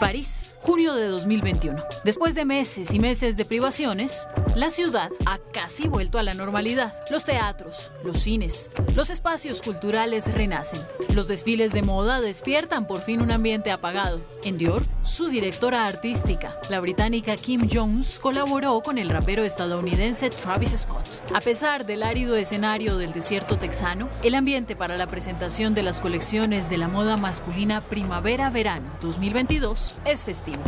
[0.00, 1.78] París, junio de 2021.
[2.04, 4.26] Después de meses y meses de privaciones,
[4.60, 6.92] la ciudad ha casi vuelto a la normalidad.
[7.10, 10.82] Los teatros, los cines, los espacios culturales renacen.
[11.14, 14.20] Los desfiles de moda despiertan por fin un ambiente apagado.
[14.44, 20.74] En Dior, su directora artística, la británica Kim Jones, colaboró con el rapero estadounidense Travis
[20.76, 21.22] Scott.
[21.34, 26.00] A pesar del árido escenario del desierto texano, el ambiente para la presentación de las
[26.00, 30.62] colecciones de la moda masculina primavera-verano 2022 es festivo.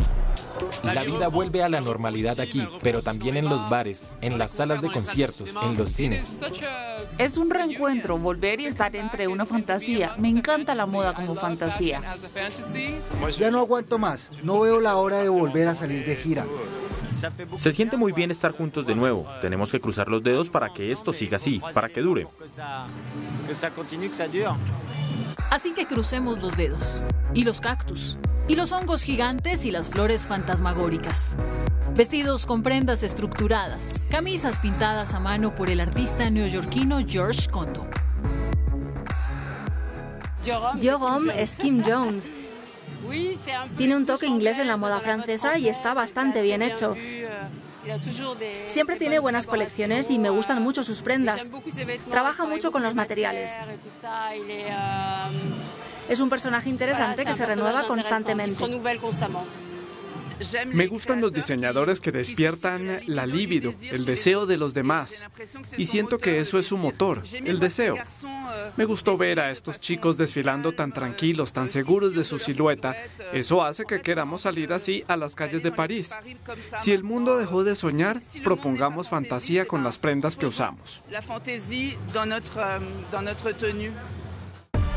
[0.82, 4.82] La vida vuelve a la normalidad aquí, pero también en los bares, en las salas
[4.82, 6.40] de conciertos, en los cines.
[7.18, 10.14] Es un reencuentro, volver y estar entre una fantasía.
[10.18, 12.02] Me encanta la moda como fantasía.
[13.38, 14.30] Ya no aguanto más.
[14.42, 16.46] No veo la hora de volver a salir de gira.
[17.56, 19.26] Se siente muy bien estar juntos de nuevo.
[19.40, 22.26] Tenemos que cruzar los dedos para que esto siga así, para que dure.
[25.50, 27.02] Así que crucemos los dedos.
[27.34, 28.16] Y los cactus.
[28.48, 31.36] Y los hongos gigantes y las flores fantasmagóricas.
[31.94, 34.04] Vestidos con prendas estructuradas.
[34.10, 37.86] Camisas pintadas a mano por el artista neoyorquino George Kondo.
[40.80, 42.32] Jerome es Kim Jones.
[43.76, 46.94] Tiene un toque inglés en la moda francesa y está bastante bien hecho.
[48.68, 51.48] Siempre tiene buenas colecciones y me gustan mucho sus prendas.
[52.10, 53.52] Trabaja mucho con los materiales.
[56.12, 58.62] Es un personaje interesante que se renueva constantemente.
[60.66, 65.24] Me gustan los diseñadores que despiertan la libido, el deseo de los demás.
[65.78, 67.96] Y siento que eso es su motor, el deseo.
[68.76, 72.94] Me gustó ver a estos chicos desfilando tan tranquilos, tan seguros de su silueta.
[73.32, 76.14] Eso hace que queramos salir así a las calles de París.
[76.78, 81.02] Si el mundo dejó de soñar, propongamos fantasía con las prendas que usamos.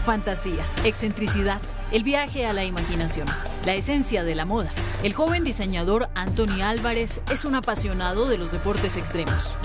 [0.05, 1.59] Fantasía, excentricidad,
[1.91, 3.25] el viaje a la imaginación,
[3.65, 4.69] la esencia de la moda.
[5.01, 9.55] El joven diseñador Anthony Álvarez es un apasionado de los deportes extremos,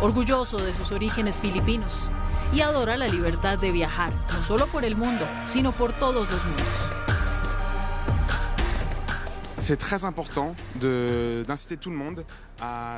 [0.00, 2.10] orgulloso de sus orígenes filipinos
[2.52, 6.44] y adora la libertad de viajar, no solo por el mundo, sino por todos los
[6.44, 7.05] mundos.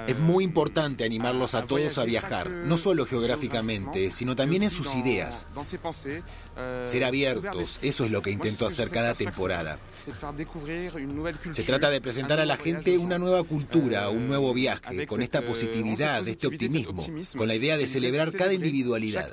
[0.07, 4.95] Es muy importante animarlos a todos a viajar, no solo geográficamente, sino también en sus
[4.95, 5.47] ideas.
[6.85, 9.79] Ser abiertos, eso es lo que intento hacer cada temporada.
[11.53, 15.43] Se trata de presentar a la gente una nueva cultura, un nuevo viaje, con esta
[15.43, 17.03] positividad, este optimismo,
[17.37, 19.33] con la idea de celebrar cada individualidad.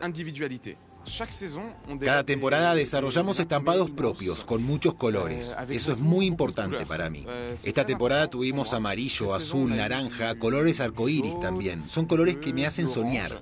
[2.03, 5.55] Cada temporada desarrollamos estampados propios, con muchos colores.
[5.69, 7.24] Eso es muy importante para mí.
[7.63, 11.87] Esta temporada tuvimos amarillo, azul, naranja, colores arcoíris también.
[11.89, 13.41] Son colores que me hacen soñar.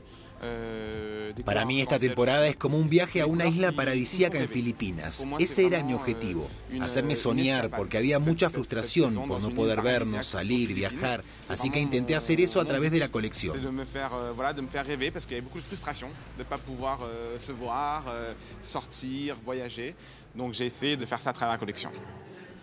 [1.45, 5.25] Para mí esta temporada es como un viaje a una isla paradisíaca en Filipinas.
[5.39, 6.47] Ese era mi objetivo,
[6.79, 12.15] hacerme soñar porque había mucha frustración por no poder vernos, salir, viajar, así que intenté
[12.15, 13.57] hacer eso a través de la colección.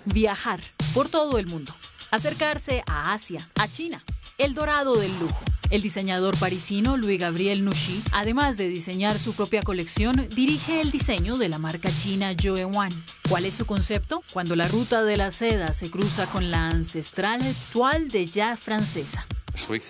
[0.06, 0.60] Viajar
[0.94, 1.74] por todo el mundo,
[2.10, 4.02] acercarse a Asia, a China,
[4.38, 5.44] el dorado del lujo.
[5.68, 11.48] El diseñador parisino Louis-Gabriel Nuchy, además de diseñar su propia colección, dirige el diseño de
[11.48, 12.90] la marca china Joewan.
[13.28, 14.22] ¿Cuál es su concepto?
[14.32, 17.40] Cuando la ruta de la seda se cruza con la ancestral
[17.72, 19.26] toile de ya francesa.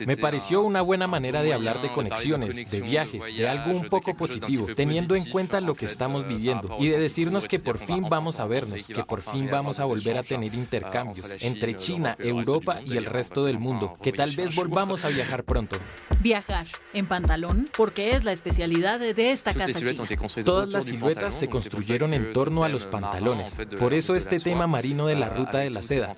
[0.07, 4.15] Me pareció una buena manera de hablar de conexiones, de viajes, de algo un poco
[4.15, 8.41] positivo, teniendo en cuenta lo que estamos viviendo y de decirnos que por fin vamos
[8.41, 12.97] a vernos, que por fin vamos a volver a tener intercambios entre China, Europa y
[12.97, 15.77] el resto del mundo, que tal vez volvamos a viajar pronto.
[16.21, 20.05] Viajar en pantalón, porque es la especialidad de esta casa china.
[20.45, 23.55] Todas las siluetas se construyeron en torno a los pantalones.
[23.79, 26.15] Por eso este tema marino de la ruta de la seda.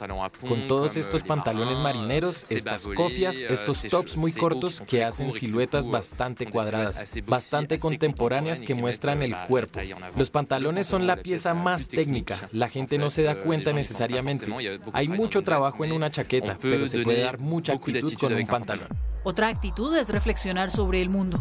[0.49, 6.47] Con todos estos pantalones marineros, estas cofias, estos tops muy cortos que hacen siluetas bastante
[6.47, 9.81] cuadradas, bastante contemporáneas que muestran el cuerpo.
[10.17, 14.47] Los pantalones son la pieza más técnica, la gente no se da cuenta necesariamente.
[14.93, 18.89] Hay mucho trabajo en una chaqueta, pero se puede dar mucha actitud con un pantalón.
[19.25, 21.41] Otra actitud es reflexionar sobre el mundo.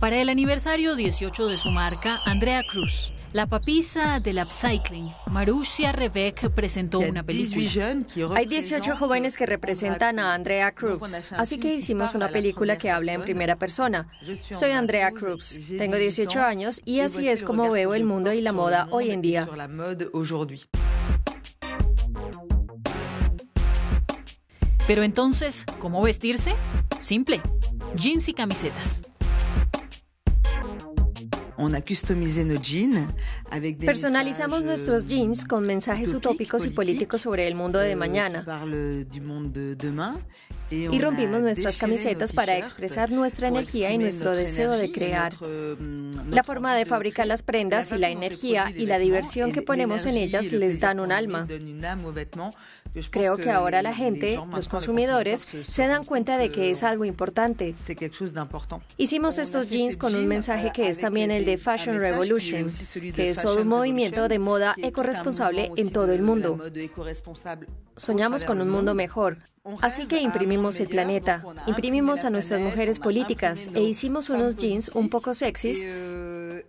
[0.00, 6.50] Para el aniversario 18 de su marca, Andrea Cruz, la papisa del upcycling, Marussia Rebeck
[6.50, 7.96] presentó una película.
[8.36, 13.12] Hay 18 jóvenes que representan a Andrea Cruz, así que hicimos una película que habla
[13.12, 14.08] en primera persona.
[14.52, 18.52] Soy Andrea Cruz, tengo 18 años y así es como veo el mundo y la
[18.52, 19.48] moda hoy en día.
[24.86, 26.54] Pero entonces, ¿cómo vestirse?
[27.00, 27.40] Simple,
[27.96, 29.02] jeans y camisetas.
[33.86, 38.44] Personalizamos nuestros jeans con mensajes utópicos y políticos sobre el mundo de euh, mañana.
[40.70, 45.34] Y rompimos nuestras camisetas para expresar nuestra energía y nuestro deseo de crear.
[46.30, 50.16] La forma de fabricar las prendas y la energía y la diversión que ponemos en
[50.16, 51.46] ellas les dan un alma.
[53.10, 57.74] Creo que ahora la gente, los consumidores, se dan cuenta de que es algo importante.
[58.96, 62.66] Hicimos estos jeans con un mensaje que es también el de Fashion Revolution,
[63.14, 66.58] que es todo un movimiento de moda ecoresponsable en todo el mundo.
[67.96, 69.38] Soñamos con un mundo mejor,
[69.80, 75.08] así que imprimimos el planeta, imprimimos a nuestras mujeres políticas e hicimos unos jeans un
[75.08, 75.84] poco sexys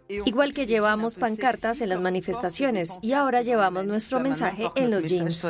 [0.07, 5.45] Igual que llevamos pancartas en las manifestaciones y ahora llevamos nuestro mensaje en los jeans.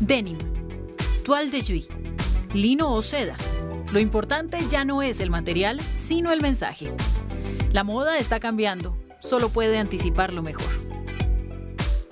[0.00, 0.38] Denim,
[1.24, 1.88] toile de juif,
[2.54, 3.36] lino o seda.
[3.92, 6.92] Lo importante ya no es el material, sino el mensaje.
[7.72, 10.85] La moda está cambiando, solo puede anticiparlo mejor.